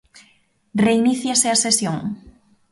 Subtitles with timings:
[0.85, 1.97] Reiníciase a sesión.